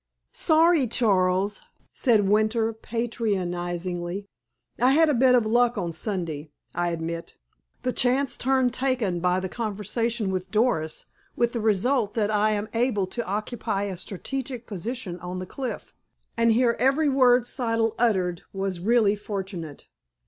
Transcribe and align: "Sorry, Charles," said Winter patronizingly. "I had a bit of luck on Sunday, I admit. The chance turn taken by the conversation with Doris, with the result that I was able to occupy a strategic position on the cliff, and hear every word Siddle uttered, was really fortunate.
"Sorry, 0.33 0.87
Charles," 0.87 1.61
said 1.93 2.27
Winter 2.27 2.73
patronizingly. 2.73 4.25
"I 4.81 4.93
had 4.93 5.09
a 5.09 5.13
bit 5.13 5.35
of 5.35 5.45
luck 5.45 5.77
on 5.77 5.93
Sunday, 5.93 6.49
I 6.73 6.89
admit. 6.89 7.35
The 7.83 7.93
chance 7.93 8.35
turn 8.35 8.71
taken 8.71 9.19
by 9.19 9.39
the 9.39 9.47
conversation 9.47 10.31
with 10.31 10.49
Doris, 10.49 11.05
with 11.35 11.53
the 11.53 11.61
result 11.61 12.15
that 12.15 12.31
I 12.31 12.59
was 12.59 12.67
able 12.73 13.05
to 13.05 13.25
occupy 13.27 13.83
a 13.83 13.95
strategic 13.95 14.65
position 14.65 15.19
on 15.19 15.37
the 15.37 15.45
cliff, 15.45 15.93
and 16.35 16.51
hear 16.51 16.75
every 16.79 17.07
word 17.07 17.43
Siddle 17.43 17.93
uttered, 17.99 18.41
was 18.53 18.79
really 18.79 19.15
fortunate. 19.15 19.85